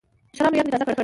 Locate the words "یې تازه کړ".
0.67-0.95